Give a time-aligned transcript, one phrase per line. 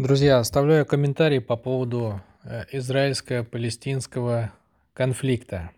[0.00, 4.50] Друзья, оставляю комментарий по поводу э, израильско-палестинского
[4.94, 5.72] конфликта.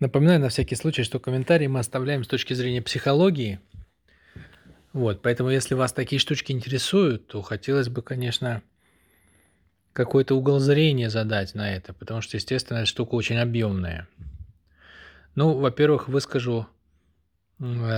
[0.00, 3.58] Напоминаю на всякий случай, что комментарии мы оставляем с точки зрения психологии.
[4.92, 8.62] Вот, поэтому если вас такие штучки интересуют, то хотелось бы, конечно,
[9.94, 14.08] какой-то угол зрения задать на это, потому что, естественно, эта штука очень объемная.
[15.36, 16.66] Ну, во-первых, выскажу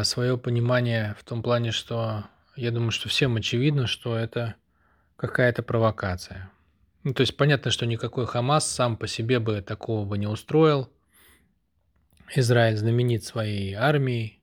[0.05, 2.23] свое понимание в том плане, что
[2.55, 4.55] я думаю, что всем очевидно, что это
[5.19, 6.51] какая-то провокация.
[7.03, 10.91] Ну, то есть понятно, что никакой Хамас сам по себе бы такого бы не устроил.
[12.35, 14.41] Израиль знаменит своей армией,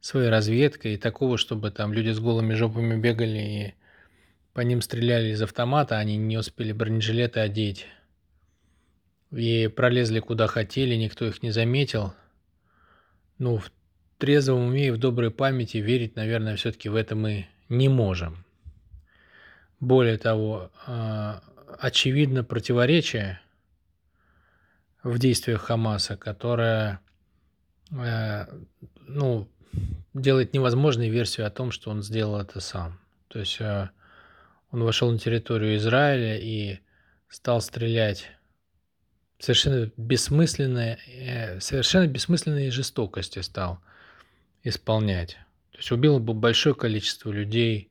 [0.00, 3.74] своей разведкой, и такого, чтобы там люди с голыми жопами бегали и
[4.54, 7.86] по ним стреляли из автомата, они не успели бронежилеты одеть.
[9.32, 12.14] И пролезли куда хотели, никто их не заметил.
[13.38, 13.70] Ну, в
[14.18, 18.44] трезвом уме и в доброй памяти верить, наверное, все-таки в это мы не можем.
[19.80, 21.42] Более того, а,
[21.78, 23.40] очевидно противоречие
[25.02, 27.00] в действиях Хамаса, которое
[27.90, 28.46] э,
[29.06, 29.48] ну,
[30.14, 33.00] делает невозможной версию о том, что он сделал это сам.
[33.28, 33.88] То есть э,
[34.70, 36.80] он вошел на территорию Израиля и
[37.28, 38.30] стал стрелять
[39.38, 43.80] совершенно бессмысленные, э, совершенно бессмысленные жестокости стал
[44.62, 45.38] исполнять.
[45.72, 47.89] То есть убил бы большое количество людей,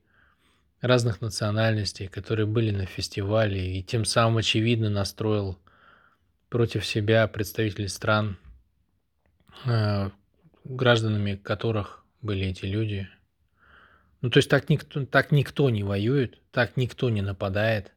[0.80, 5.58] разных национальностей, которые были на фестивале, и тем самым очевидно настроил
[6.48, 8.38] против себя представителей стран,
[9.66, 10.10] э,
[10.64, 13.08] гражданами которых были эти люди.
[14.20, 17.92] Ну, то есть так никто, так никто не воюет, так никто не нападает,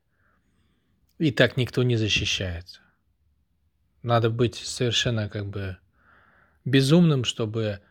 [1.20, 2.82] и так никто не защищается.
[4.04, 5.78] Надо быть совершенно как бы
[6.66, 7.82] безумным, чтобы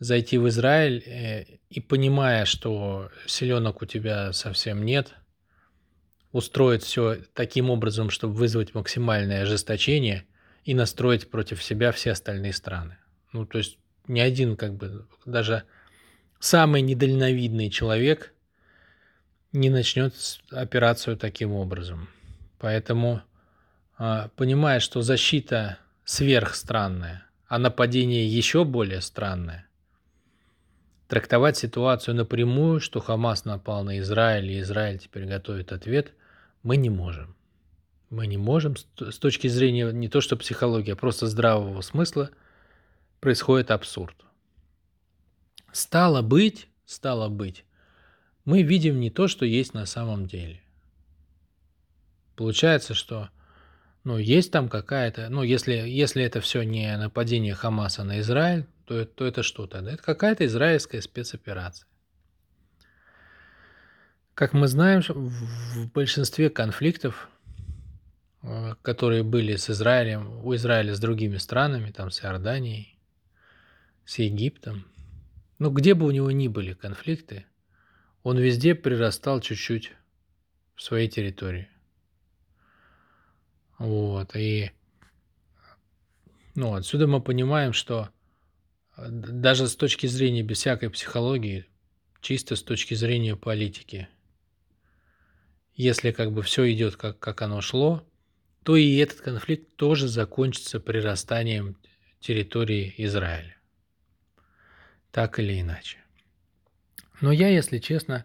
[0.00, 5.14] зайти в Израиль э, и понимая, что селенок у тебя совсем нет,
[6.32, 10.24] устроить все таким образом, чтобы вызвать максимальное ожесточение
[10.64, 12.96] и настроить против себя все остальные страны.
[13.32, 13.78] Ну, то есть
[14.08, 15.64] ни один, как бы, даже
[16.38, 18.32] самый недальновидный человек
[19.52, 20.14] не начнет
[20.50, 22.08] операцию таким образом.
[22.58, 23.22] Поэтому,
[23.98, 29.66] а, понимая, что защита сверхстранная, а нападение еще более странное,
[31.10, 36.12] Трактовать ситуацию напрямую, что Хамас напал на Израиль, и Израиль теперь готовит ответ,
[36.62, 37.34] мы не можем.
[38.10, 42.30] Мы не можем с точки зрения не то что психологии, а просто здравого смысла
[43.18, 44.14] происходит абсурд.
[45.72, 47.64] Стало быть, стало быть,
[48.44, 50.62] мы видим не то, что есть на самом деле.
[52.36, 53.30] Получается, что
[54.04, 59.04] ну, есть там какая-то, ну, если, если это все не нападение Хамаса на Израиль, то,
[59.04, 59.92] то это что тогда?
[59.92, 61.86] Это какая-то израильская спецоперация.
[64.34, 67.28] Как мы знаем, в большинстве конфликтов,
[68.42, 72.98] э, которые были с Израилем, у Израиля с другими странами, там с Иорданией,
[74.04, 74.84] с Египтом,
[75.60, 77.46] ну где бы у него ни были конфликты,
[78.24, 79.92] он везде прирастал чуть-чуть
[80.74, 81.68] в своей территории.
[83.78, 84.72] Вот, и
[86.56, 88.10] ну, отсюда мы понимаем, что
[89.08, 91.66] даже с точки зрения без всякой психологии,
[92.20, 94.08] чисто с точки зрения политики.
[95.74, 98.06] Если как бы все идет как, как оно шло,
[98.62, 101.76] то и этот конфликт тоже закончится прирастанием
[102.20, 103.56] территории Израиля.
[105.10, 105.98] Так или иначе.
[107.20, 108.24] Но я, если честно,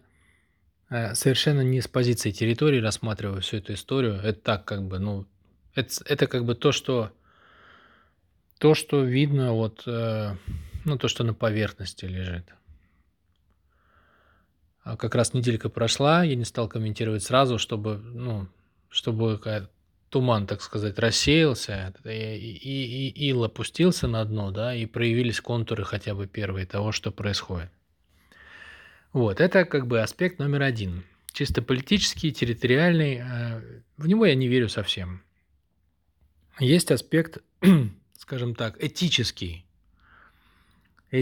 [0.90, 4.14] э, совершенно не с позиции территории рассматриваю всю эту историю.
[4.14, 5.26] Это так как бы, ну,
[5.74, 7.12] это, это как бы то, что
[8.58, 10.34] то, что видно вот э,
[10.86, 12.54] ну, то, что на поверхности лежит.
[14.82, 18.46] А как раз неделька прошла, я не стал комментировать сразу, чтобы, ну,
[18.88, 19.38] чтобы
[20.10, 25.84] туман, так сказать, рассеялся, и, и, и ил опустился на дно, да, и проявились контуры
[25.84, 27.70] хотя бы первые того, что происходит.
[29.12, 31.02] Вот, это как бы аспект номер один.
[31.32, 33.60] Чисто политический, территориальный, э,
[33.96, 35.22] в него я не верю совсем.
[36.60, 37.38] Есть аспект,
[38.18, 39.65] скажем так, этический,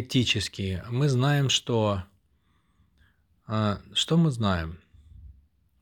[0.01, 0.85] этические.
[0.89, 2.03] Мы знаем, что...
[3.47, 4.81] А, что мы знаем?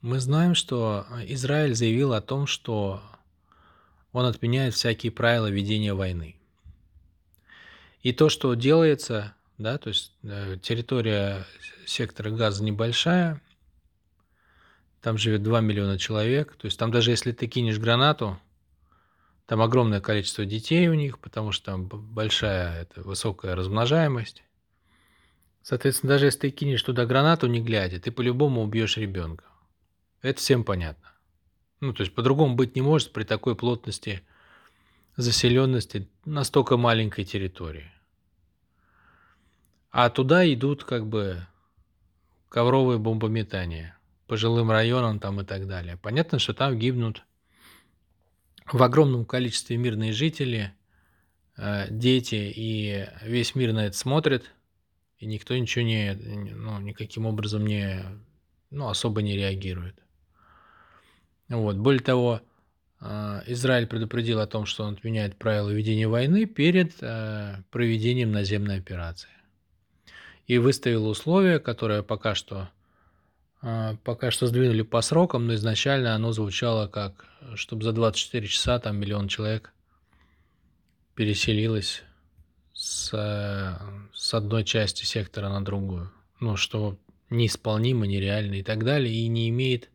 [0.00, 3.02] Мы знаем, что Израиль заявил о том, что
[4.12, 6.36] он отменяет всякие правила ведения войны.
[8.02, 11.46] И то, что делается, да, то есть э, территория
[11.86, 13.40] сектора газа небольшая,
[15.00, 18.38] там живет 2 миллиона человек, то есть там даже если ты кинешь гранату,
[19.52, 24.44] там огромное количество детей у них, потому что там большая, это, высокая размножаемость.
[25.60, 29.44] Соответственно, даже если ты кинешь туда гранату, не глядя, ты по-любому убьешь ребенка.
[30.22, 31.12] Это всем понятно.
[31.80, 34.22] Ну, то есть по-другому быть не может при такой плотности
[35.18, 37.92] заселенности настолько маленькой территории.
[39.90, 41.46] А туда идут как бы
[42.48, 43.98] ковровые бомбометания
[44.28, 45.98] по жилым районам там и так далее.
[45.98, 47.26] Понятно, что там гибнут
[48.72, 50.72] в огромном количестве мирные жители,
[51.56, 54.50] э, дети, и весь мир на это смотрит,
[55.18, 58.02] и никто ничего не, ну, никаким образом не,
[58.70, 59.96] ну, особо не реагирует.
[61.48, 61.76] Вот.
[61.76, 62.40] Более того,
[63.00, 68.78] э, Израиль предупредил о том, что он отменяет правила ведения войны перед э, проведением наземной
[68.78, 69.28] операции.
[70.46, 72.70] И выставил условия, которые пока что
[74.04, 78.96] пока что сдвинули по срокам, но изначально оно звучало как, чтобы за 24 часа там
[78.96, 79.72] миллион человек
[81.14, 82.02] переселилось
[82.72, 83.10] с,
[84.12, 86.10] с одной части сектора на другую.
[86.40, 86.98] Ну, что
[87.30, 89.90] неисполнимо, нереально и так далее, и не имеет,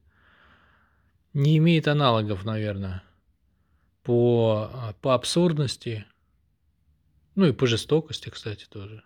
[1.34, 3.04] не имеет аналогов, наверное,
[4.04, 6.06] по, по абсурдности,
[7.36, 9.04] ну и по жестокости, кстати, тоже.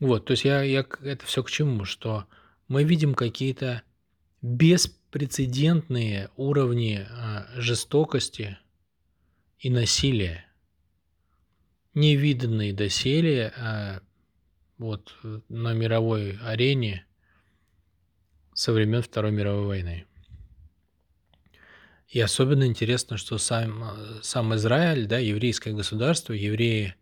[0.00, 2.26] Вот, то есть я, я это все к чему, что
[2.68, 3.82] мы видим какие-то
[4.42, 8.58] беспрецедентные уровни а, жестокости
[9.58, 10.44] и насилия,
[11.94, 14.00] невиданные доселе а,
[14.76, 15.16] вот,
[15.48, 17.04] на мировой арене
[18.54, 20.04] со времен Второй мировой войны.
[22.08, 26.94] И особенно интересно, что сам, сам Израиль, да, еврейское государство, евреи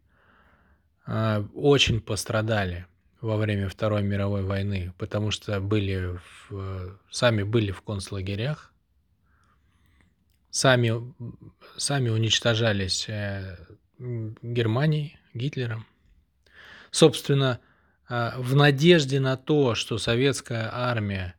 [1.07, 2.87] а, очень пострадали–
[3.27, 6.19] во время Второй мировой войны, потому что были
[6.49, 8.73] в, сами были в концлагерях,
[10.51, 10.93] сами,
[11.77, 13.57] сами уничтожались э,
[13.99, 15.87] Германией, Гитлером.
[16.93, 17.59] Собственно,
[18.09, 21.35] э, в надежде на то, что советская армия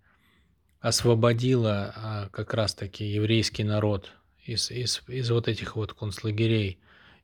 [0.81, 4.11] освободила э, как раз-таки еврейский народ
[4.43, 6.79] из, из, из вот этих вот концлагерей,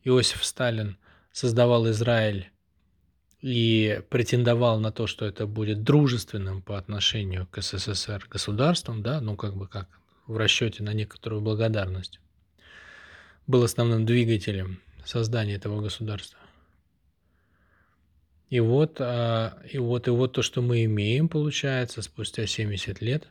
[0.06, 0.98] Иосиф Сталин
[1.34, 2.53] создавал Израиль
[3.44, 9.36] и претендовал на то, что это будет дружественным по отношению к СССР государством, да, ну
[9.36, 9.90] как бы как
[10.28, 12.22] в расчете на некоторую благодарность,
[13.46, 16.40] был основным двигателем создания этого государства.
[18.50, 23.28] И вот, а, и вот, и вот то, что мы имеем, получается, спустя 70 лет,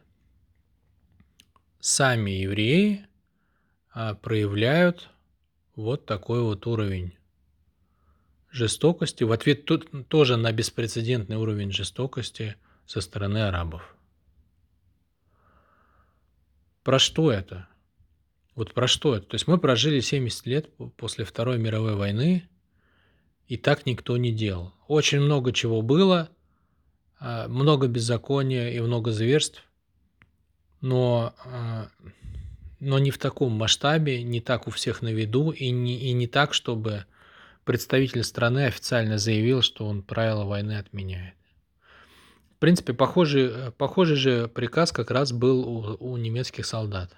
[1.81, 3.06] сами евреи
[3.94, 5.09] а, проявляют
[5.75, 7.14] вот такой вот уровень
[8.52, 12.56] жестокости, в ответ тут тоже на беспрецедентный уровень жестокости
[12.87, 13.96] со стороны арабов.
[16.84, 17.69] Про что это?
[18.54, 19.26] Вот про что это?
[19.26, 22.49] То есть мы прожили 70 лет после Второй мировой войны,
[23.49, 24.75] и так никто не делал.
[24.87, 26.28] Очень много чего было,
[27.19, 29.64] а, много беззакония и много зверств,
[30.81, 31.88] но, а,
[32.81, 36.26] но не в таком масштабе, не так у всех на виду, и не, и не
[36.26, 37.06] так, чтобы
[37.64, 41.35] представитель страны официально заявил, что он правила войны отменяет.
[42.56, 47.17] В принципе, похожий, похожий же приказ как раз был у, у немецких солдат.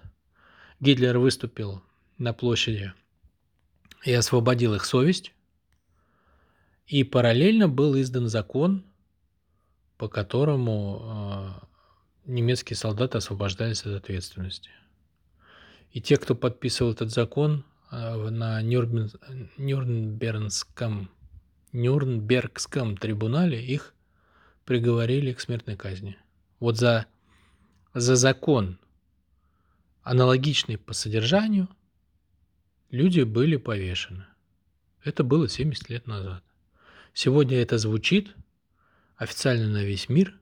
[0.80, 1.82] Гитлер выступил
[2.18, 2.92] на площади
[4.04, 5.32] и освободил их совесть,
[6.86, 8.84] и параллельно был издан закон,
[9.96, 11.60] по которому
[12.26, 14.70] э, немецкие солдаты освобождались от ответственности.
[15.92, 21.10] И те, кто подписывал этот закон, Э, на Нюрнбергском,
[21.72, 23.94] Нюрнбергском трибунале их
[24.64, 26.16] приговорили к смертной казни.
[26.60, 27.06] Вот за,
[27.92, 28.78] за закон,
[30.02, 31.68] аналогичный по содержанию,
[32.90, 34.26] люди были повешены.
[35.02, 36.42] Это было 70 лет назад.
[37.12, 38.34] Сегодня это звучит
[39.16, 40.38] официально на весь мир,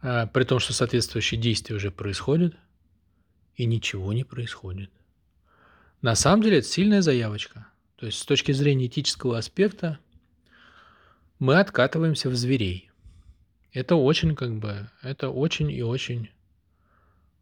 [0.00, 2.54] а, при том, что соответствующие действия уже происходят,
[3.54, 4.90] и ничего не происходит.
[6.02, 7.68] На самом деле это сильная заявочка.
[7.96, 10.00] То есть с точки зрения этического аспекта
[11.38, 12.90] мы откатываемся в зверей.
[13.72, 16.28] Это очень как бы, это очень и очень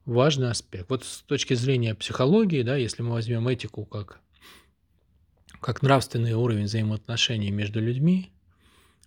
[0.04, 0.90] важный аспект.
[0.90, 4.20] Вот с точки зрения психологии, да, если мы возьмем этику как,
[5.60, 8.30] как нравственный уровень взаимоотношений между людьми,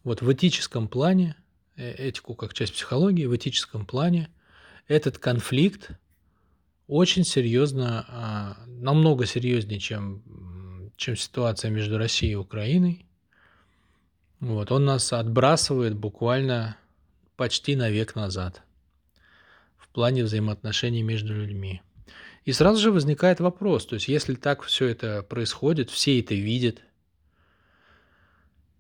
[0.04, 1.36] вот в этическом плане,
[1.76, 4.30] э, этику как часть психологии, в этическом плане
[4.88, 5.92] этот конфликт
[6.88, 10.22] очень серьезно, а, намного серьезнее, чем,
[10.98, 13.06] чем ситуация между Россией и Украиной.
[14.40, 16.78] Вот, он нас отбрасывает буквально
[17.38, 18.62] почти на век назад
[19.78, 21.82] в плане взаимоотношений между людьми.
[22.46, 26.82] И сразу же возникает вопрос, то есть если так все это происходит, все это видят,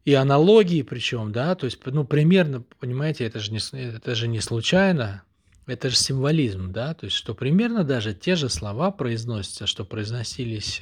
[0.03, 4.41] и аналогии причем, да, то есть, ну, примерно, понимаете, это же не, это же не
[4.41, 5.24] случайно,
[5.65, 10.82] это же символизм, да, то есть что примерно даже те же слова произносятся, что произносились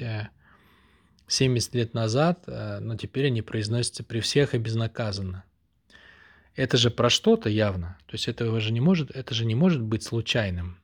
[1.28, 5.44] 70 лет назад, но теперь они произносятся при всех и безнаказанно.
[6.56, 7.98] Это же про что-то явно.
[8.08, 10.78] То есть этого же не может, это же не может быть случайным.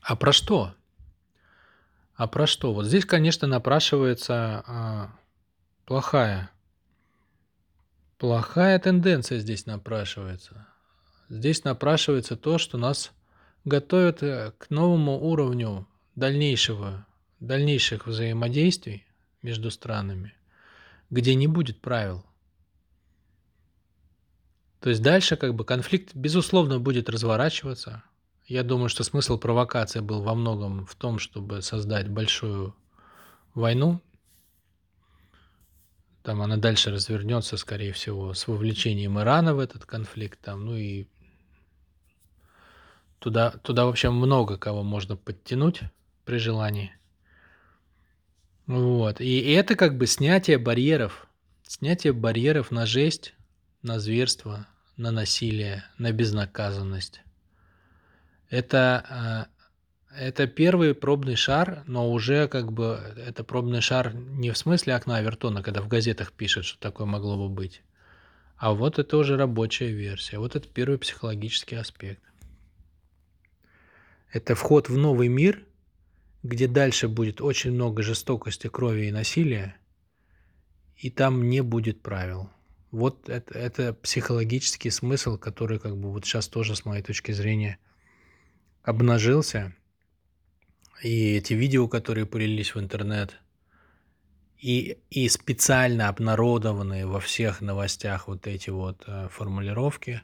[0.00, 0.74] А про что?
[2.14, 2.72] А про что?
[2.72, 5.18] Вот здесь, конечно, напрашивается а,
[5.86, 6.50] плохая,
[8.18, 10.66] плохая тенденция здесь напрашивается.
[11.32, 13.10] Здесь напрашивается то, что нас
[13.64, 17.06] готовят э, к новому уровню дальнейшего,
[17.40, 19.06] дальнейших взаимодействий
[19.40, 20.34] между странами,
[21.10, 22.24] где не будет правил–
[24.82, 28.02] то есть дальше как бы конфликт, безусловно, будет разворачиваться.
[28.46, 32.74] Я думаю, что смысл провокации был во многом в том, чтобы создать большую
[33.54, 34.00] войну.
[36.24, 40.40] Там она дальше развернется, скорее всего, с вовлечением Ирана в этот конфликт.
[40.40, 41.06] Там, ну и
[43.22, 45.80] туда, туда вообще много кого можно подтянуть
[46.24, 46.92] при желании.
[48.66, 49.20] Вот.
[49.20, 51.26] И, это как бы снятие барьеров.
[51.62, 53.34] Снятие барьеров на жесть,
[53.82, 57.22] на зверство, на насилие, на безнаказанность.
[58.50, 59.46] Это, а,
[60.14, 65.18] это первый пробный шар, но уже как бы это пробный шар не в смысле окна
[65.18, 67.82] Авертона, когда в газетах пишут, что такое могло бы быть.
[68.56, 70.38] А вот это уже рабочая версия.
[70.38, 72.22] Вот это первый психологический аспект.
[74.32, 75.66] Это вход в новый мир,
[76.42, 79.76] где дальше будет очень много жестокости, крови и насилия,
[80.96, 82.48] и там не будет правил.
[82.90, 87.78] Вот это, это психологический смысл, который как бы вот сейчас тоже с моей точки зрения
[88.82, 89.74] обнажился.
[91.02, 93.38] И эти видео, которые полились в интернет,
[94.58, 100.22] и, и специально обнародованные во всех новостях вот эти вот э, формулировки,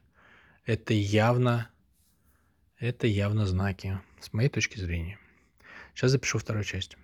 [0.65, 1.69] это явно,
[2.79, 5.19] это явно знаки, с моей точки зрения.
[5.95, 6.97] Сейчас запишу вторую часть.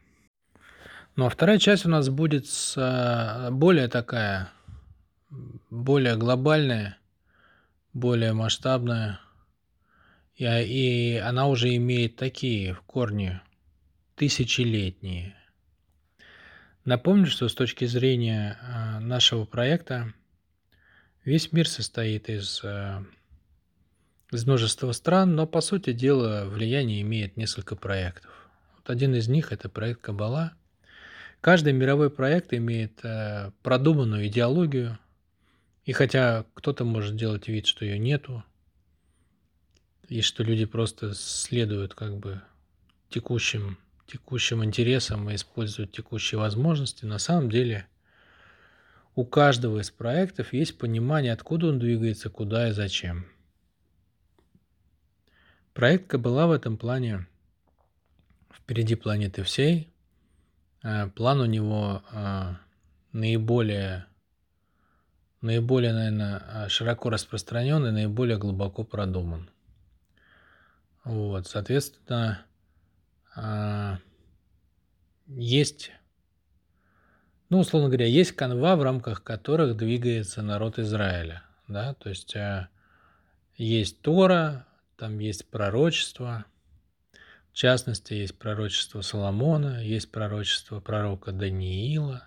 [1.16, 4.50] Ну а вторая часть у нас будет с, э, более такая
[5.71, 6.99] более глобальная,
[7.93, 9.21] более масштабная,
[10.37, 13.40] и, и она уже имеет такие корни
[14.16, 15.35] тысячелетние.
[16.85, 20.12] Напомню, что с точки зрения а, нашего проекта
[21.25, 23.04] весь мир состоит из, а,
[24.33, 28.31] из множества стран, но по сути дела влияние имеет несколько проектов.
[28.76, 30.52] Вот один из них это проект Кабала.
[31.40, 34.99] Каждый мировой проект имеет а, продуманную идеологию,
[35.85, 38.43] и хотя кто-то может делать вид, что ее нету,
[40.09, 42.40] и что люди просто следуют как бы
[43.11, 47.87] текущим, текущим интересам и используют текущие возможности, на самом деле
[49.14, 53.26] у каждого из проектов есть понимание, откуда он двигается, куда и зачем.
[55.75, 57.26] Проект Кабала в этом плане
[58.52, 59.93] впереди планеты всей.
[60.85, 62.54] Э, план у него э,
[63.11, 64.07] наиболее
[65.40, 69.50] наиболее, наверное, а, широко распространен и наиболее глубоко продуман.
[71.04, 72.47] Вот, соответственно,
[75.26, 75.90] есть,
[77.50, 82.35] ну, условно говоря, есть канва, в рамках которых двигается народ Израиля, да, то есть
[83.57, 84.66] есть Тора,
[85.04, 86.46] там есть пророчество,
[87.52, 92.25] в частности, есть пророчество Соломона, есть пророчество пророка Даниила,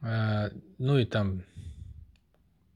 [0.00, 1.44] ну и там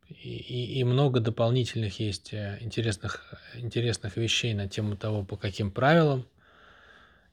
[0.08, 6.24] и, и много дополнительных есть э, интересных, интересных вещей на тему того, по каким правилам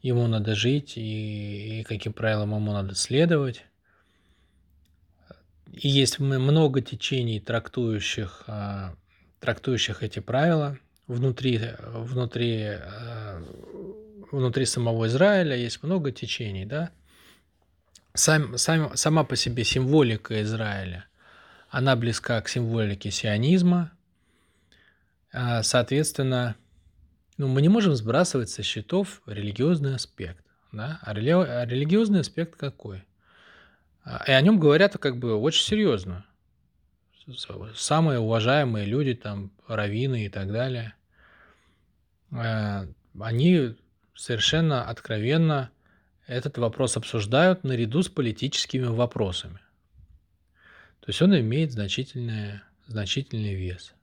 [0.02, 3.66] ему надо жить и, и каким правилам ему надо следовать.
[5.72, 8.96] И есть много течений, трактующих, а,
[9.40, 13.44] трактующих эти правила внутри, внутри, а,
[14.32, 15.56] внутри самого Израиля.
[15.56, 16.92] Есть много течений, да.
[18.14, 21.06] Сам, сам, сама по себе символика Израиля–
[21.74, 23.92] она близка к символике сионизма.
[25.32, 26.56] А, соответственно,
[27.40, 30.46] ну, мы не можем сбрасывать со счетов религиозный аспект.
[30.72, 31.00] Да?
[31.02, 31.32] А, рели...
[31.32, 33.04] а религиозный аспект какой?
[34.04, 36.28] А, и о нем говорят как бы очень серьезно.
[37.76, 40.94] Самые уважаемые люди, там, раввины и так далее,
[42.32, 43.76] они
[44.16, 45.72] совершенно откровенно
[46.28, 49.60] этот вопрос обсуждают наряду с политическими вопросами.
[51.02, 53.94] То есть он имеет значительный, значительный вес.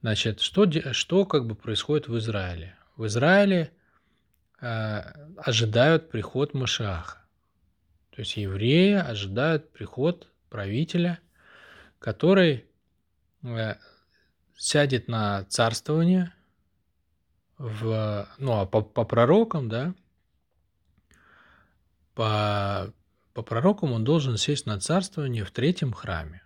[0.00, 2.76] Значит, что, что как бы происходит в Израиле?
[2.96, 3.72] В Израиле
[4.60, 5.00] э,
[5.36, 7.18] ожидают приход Машиаха.
[8.10, 11.18] То есть евреи ожидают приход правителя,
[12.06, 12.64] который
[13.42, 13.74] э,
[14.56, 16.32] сядет на царствование
[17.58, 19.92] в, ну, а по, по пророкам, да,
[22.14, 22.94] по,
[23.34, 26.42] по пророкам он должен сесть на царствование в третьем храме.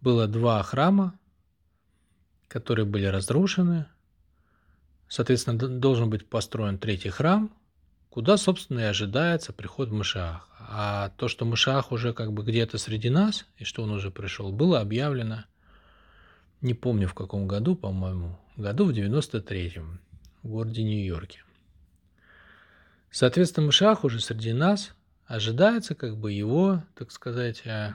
[0.00, 1.16] Было два храма,
[2.48, 3.86] которые были разрушены.
[5.06, 7.54] Соответственно, должен быть построен третий храм,
[8.10, 10.44] куда, собственно, и ожидается приход Машиаха.
[10.58, 14.52] А то, что Машиах уже как бы где-то среди нас, и что он уже пришел,
[14.52, 15.44] было объявлено,
[16.60, 20.00] не помню в каком году, по-моему, году в 93-м
[20.42, 21.42] в городе Нью-Йорке.
[23.10, 24.94] Соответственно, Машиах уже среди нас
[25.26, 27.94] ожидается как бы его, так сказать, э,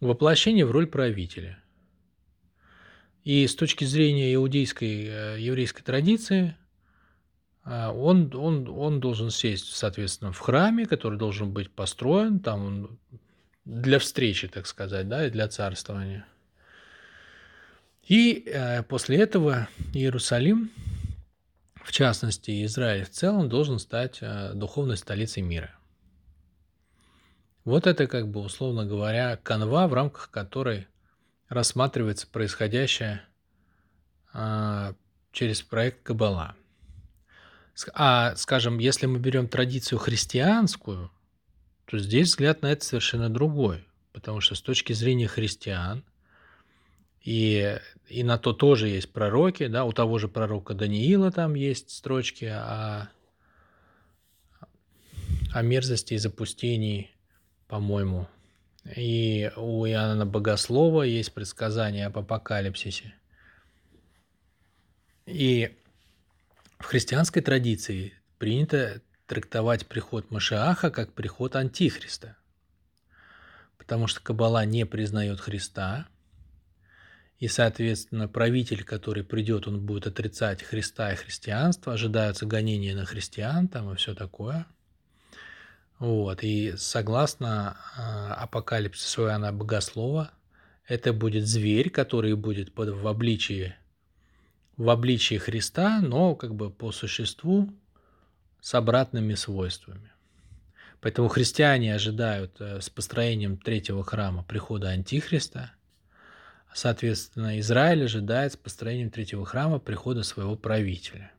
[0.00, 1.58] воплощение в роль правителя.
[3.22, 6.56] И с точки зрения иудейской, э, еврейской традиции,
[7.64, 12.98] он, он, он должен сесть, соответственно, в храме, который должен быть построен там
[13.64, 16.26] для встречи, так сказать, да, и для царствования.
[18.06, 20.70] И э, после этого Иерусалим,
[21.82, 25.74] в частности Израиль в целом, должен стать э, духовной столицей мира.
[27.64, 30.86] Вот это, как бы, условно говоря, канва, в рамках которой
[31.48, 33.22] рассматривается происходящее
[34.34, 34.92] э,
[35.32, 36.56] через проект Кабала.
[37.92, 41.10] А, скажем, если мы берем традицию христианскую,
[41.86, 43.84] то здесь взгляд на это совершенно другой.
[44.12, 46.04] Потому что с точки зрения христиан–
[47.24, 51.90] и, и на то тоже есть пророки, да, у того же пророка Даниила там есть
[51.90, 53.08] строчки о,
[55.50, 57.10] о мерзости и запустении,
[57.66, 58.28] по-моему.
[58.94, 63.14] И у Иоанна Богослова есть предсказание об апокалипсисе.
[65.24, 65.74] И
[66.84, 72.36] в христианской традиции принято трактовать приход Машиаха как приход Антихриста.
[73.78, 76.06] Потому что Каббала не признает Христа–
[77.40, 83.68] и, соответственно, правитель, который придет, он будет отрицать Христа и христианство, ожидаются гонения на христиан
[83.68, 84.66] там и все такое.
[85.98, 90.30] Вот, и согласно э, апокалипсису Иоанна Богослова,
[90.86, 93.74] это будет зверь, который будет под, в обличии
[94.76, 97.72] в обличии Христа, но как бы по существу
[98.60, 100.10] с обратными свойствами.
[101.00, 105.72] Поэтому христиане ожидают э, с построением третьего храма прихода Антихриста–
[106.74, 111.30] Соответственно, Израиль ожидает с построением третьего храма прихода своего правителя.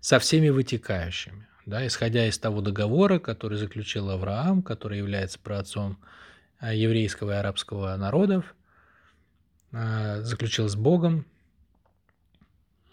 [0.00, 1.46] Со всеми вытекающими.
[1.66, 5.98] Да, исходя из того договора, который заключил Авраам, который является праотцом
[6.58, 8.54] а, еврейского и арабского народов,
[9.70, 11.26] а, заключил с Богом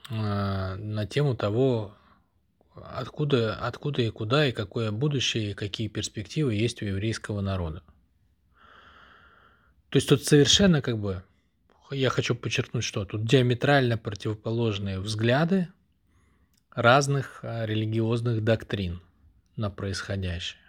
[0.10, 1.96] на тему того,
[2.76, 7.84] откуда, откуда и куда, и какое будущее, и какие перспективы есть у еврейского народа.
[9.90, 11.22] То есть тут совершенно как бы,
[11.92, 15.70] я хочу подчеркнуть, что тут диаметрально противоположные взгляды
[16.72, 19.02] разных а, религиозных доктрин
[19.56, 20.60] на происходящее.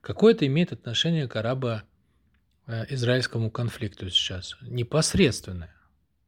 [0.00, 4.56] Какое это имеет отношение к арабо-израильскому конфликту сейчас?
[4.62, 5.75] Непосредственное.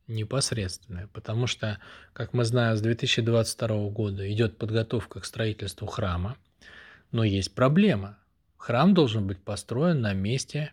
[0.09, 1.07] Непосредственное.
[1.09, 1.79] Потому что,
[2.13, 6.37] как мы знаем, с 2022 года идет подготовка к строительству храма,
[7.13, 8.19] но есть проблема.
[8.57, 10.73] Храм должен быть построен на месте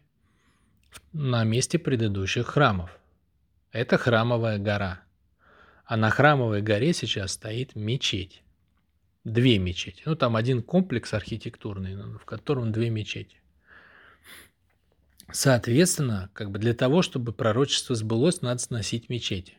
[1.13, 2.97] на месте предыдущих храмов.
[3.71, 5.01] Это храмовая гора.
[5.85, 8.41] А на храмовой горе сейчас стоит мечеть.
[9.23, 10.03] Две мечети.
[10.05, 13.37] Ну, там один комплекс архитектурный, в котором две мечети.
[15.31, 19.55] Соответственно, как бы для того, чтобы пророчество сбылось, надо сносить мечети.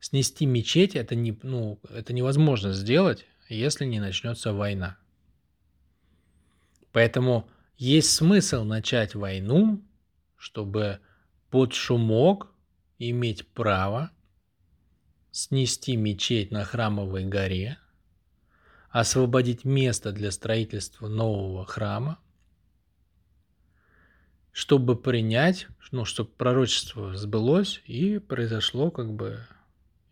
[0.00, 4.98] Снести мечеть это, не, ну, это невозможно сделать, если не начнется война.
[6.92, 9.82] Поэтому есть смысл начать войну
[10.44, 11.00] чтобы
[11.48, 12.52] под шумок
[12.98, 14.10] иметь право
[15.30, 17.78] снести мечеть на Храмовой горе,
[18.90, 22.18] освободить место для строительства нового храма,
[24.54, 29.40] чтобы принять, ну, чтобы пророчество сбылось и произошло как бы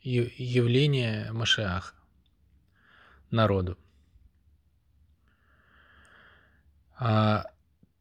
[0.03, 1.95] явление Машиаха
[3.31, 3.79] народу.
[6.99, 7.47] А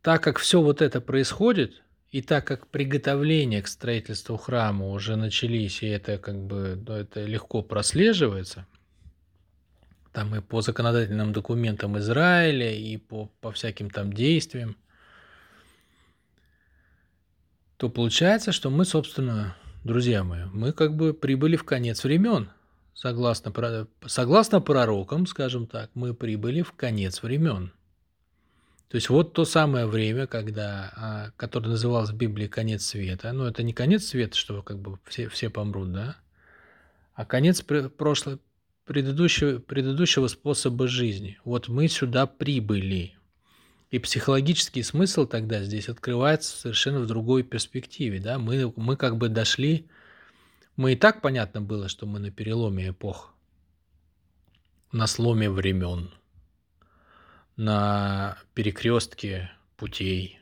[0.02, 5.84] так как все вот это происходит, и так как приготовления к строительству храма уже начались,
[5.84, 8.66] и это как бы ну, это легко прослеживается,
[10.12, 14.76] там и по законодательным документам Израиля, и по, по всяким там действиям,
[17.82, 22.52] то получается, что мы, собственно, друзья мои, мы как бы прибыли в конец времен.
[22.94, 27.74] Согласно, согласно пророкам, скажем так, мы прибыли в конец времен.
[28.88, 33.34] То есть вот то самое время, когда, а, которое называлось в Библии конец света.
[33.34, 36.18] Но это не конец света, что как бы все, все помрут, да?
[37.16, 38.38] А конец прошлого,
[38.86, 41.40] предыдущего, предыдущего способа жизни.
[41.46, 43.16] Вот мы сюда прибыли.
[43.92, 48.20] И психологический смысл тогда здесь открывается совершенно в другой перспективе.
[48.20, 48.40] Да?
[48.40, 49.88] Мы, мы как бы дошли,
[50.76, 53.34] мы и так понятно было, что мы на переломе эпох,
[54.92, 56.12] на сломе времен
[57.62, 60.40] на перекрестке путей.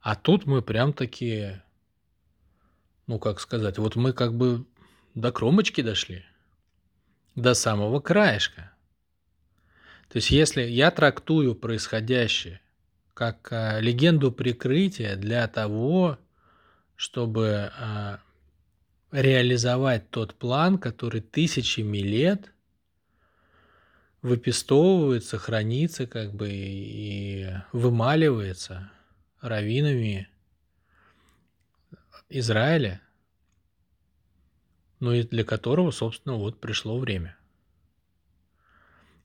[0.00, 1.62] А тут мы прям такие,
[3.06, 4.64] ну как сказать, вот мы как бы
[5.14, 6.24] до кромочки дошли,
[7.34, 8.72] до самого краешка.
[10.14, 12.60] То есть если я трактую происходящее
[13.14, 16.20] как а, легенду прикрытия для того,
[16.94, 18.20] чтобы а,
[19.10, 22.52] реализовать тот план, который тысячами лет
[24.22, 28.92] выпестовывается, хранится как бы и вымаливается
[29.40, 30.28] раввинами
[32.28, 33.00] Израиля,
[35.00, 37.36] ну и для которого, собственно, вот пришло время.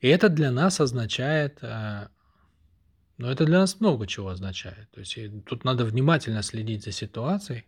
[0.01, 2.09] И это для нас означает, а,
[3.17, 4.89] ну это для нас много чего означает.
[4.91, 7.65] То есть тут надо внимательно следить за ситуацией,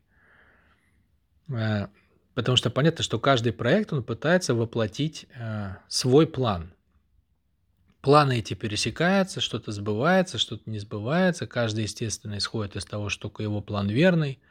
[1.52, 1.90] а,
[2.34, 6.74] потому что понятно, что каждый проект, он пытается воплотить а, свой план–
[8.02, 11.46] Планы эти пересекаются, что-то сбывается, что-то не сбывается.
[11.46, 14.42] Каждый, естественно, исходит из того, что его план верный,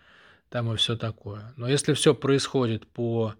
[0.50, 1.52] там и все такое.
[1.56, 3.34] Но если все происходит по,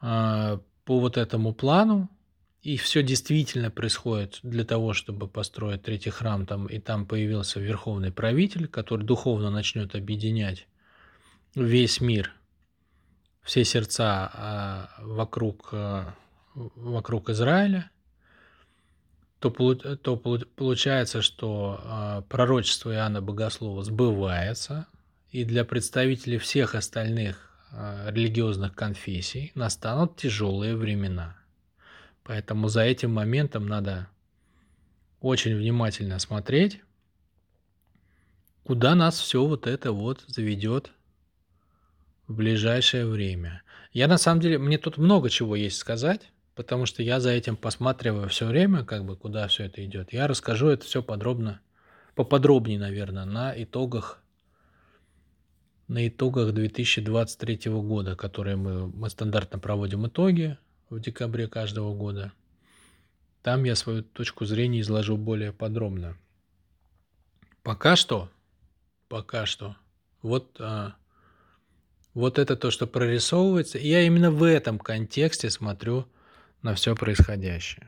[0.00, 2.08] по вот этому плану,
[2.66, 8.10] и все действительно происходит для того, чтобы построить третий храм, там, и там появился верховный
[8.10, 10.66] правитель, который духовно начнет объединять
[11.54, 12.32] весь мир,
[13.42, 16.16] все сердца а, вокруг, а,
[16.54, 17.88] вокруг Израиля–
[19.38, 19.50] то,
[19.96, 24.86] то получается, что э, пророчество Иоанна Богослова сбывается,
[25.30, 27.52] и для представителей всех остальных
[28.08, 31.36] религиозных конфессий настанут тяжелые времена.
[32.26, 34.08] Поэтому за этим моментом надо
[35.20, 36.80] очень внимательно смотреть,
[38.64, 40.90] куда нас все вот это вот заведет
[42.26, 43.62] в ближайшее время.
[43.92, 47.56] Я на самом деле, мне тут много чего есть сказать, потому что я за этим
[47.56, 50.12] посматриваю все время, как бы куда все это идет.
[50.12, 51.60] Я расскажу это все подробно,
[52.16, 54.20] поподробнее, наверное, на итогах
[55.86, 60.58] на итогах 2023 года, которые мы, мы стандартно проводим итоги
[60.90, 62.32] в декабре каждого года.
[63.42, 66.16] Там я свою точку зрения изложу более подробно.
[67.62, 68.30] Пока что,
[69.08, 69.76] пока что,
[70.22, 70.94] вот, а,
[72.14, 73.78] вот это то, что прорисовывается.
[73.78, 76.06] И я именно в этом контексте смотрю
[76.62, 77.86] на все происходящее.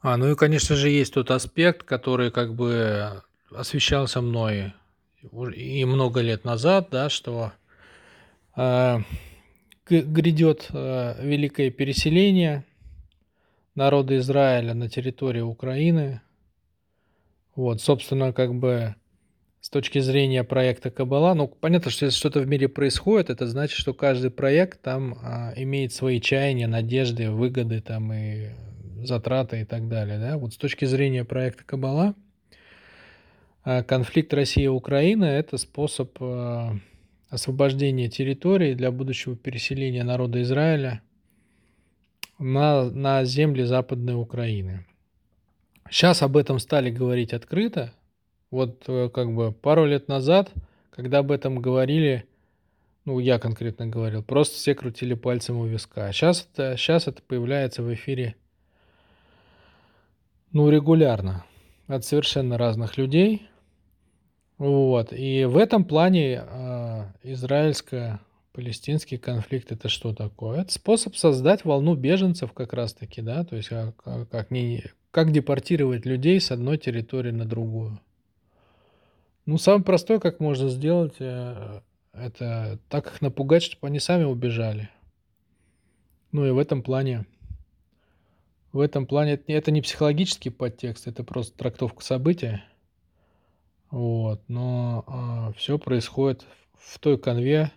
[0.00, 4.74] А, ну и, конечно же, есть тот аспект, который как бы освещался мной
[5.54, 7.52] и много лет назад, да, что
[8.56, 8.98] э,
[9.88, 12.64] грядет э, великое переселение
[13.74, 16.20] народа Израиля на территории Украины.
[17.54, 18.94] Вот, собственно, как бы
[19.60, 23.78] с точки зрения проекта Кабала, ну, понятно, что если что-то в мире происходит, это значит,
[23.78, 28.48] что каждый проект там а, имеет свои чаяния, надежды, выгоды там и
[29.04, 30.38] затраты и так далее, да.
[30.38, 32.14] Вот с точки зрения проекта Кабала,
[33.62, 36.16] а, конфликт России-Украины– это способ
[37.32, 41.02] а, освобождения территории для будущего переселения народа Израиля
[42.38, 44.86] на, на земли Западной Украины.
[45.90, 47.92] Сейчас об этом стали говорить открыто,
[48.50, 50.52] вот э, как бы пару лет назад,
[50.90, 52.26] когда об этом говорили,
[53.04, 56.12] ну, я конкретно говорил, просто все крутили пальцем у виска.
[56.12, 58.36] сейчас это, сейчас это появляется в эфире,
[60.52, 61.44] ну, регулярно,
[61.86, 63.48] от совершенно разных людей.
[64.58, 65.12] Вот.
[65.12, 66.81] И в этом плане э,
[67.22, 70.62] израильско-палестинский конфликт это что такое?
[70.62, 73.96] Это способ создать волну беженцев как раз-таки, да, то есть как,
[74.30, 78.00] как, не, как депортировать людей с одной территории на другую.
[79.44, 81.80] Ну, самое простое, как можно сделать, э,
[82.12, 84.88] это так их напугать, чтобы они сами убежали.
[86.30, 87.26] Ну и в этом плане,
[88.72, 92.64] в этом плане это, не психологический подтекст, это просто трактовка события.
[93.90, 96.46] Вот, но а, все происходит
[96.84, 97.70] в той конве,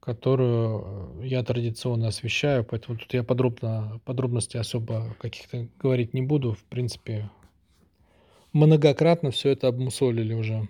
[0.00, 6.54] которую я традиционно освещаю, поэтому тут я подробно, подробности особо каких-то говорить не буду.
[6.54, 7.30] В принципе,
[8.52, 10.68] многократно все это обмусолили уже.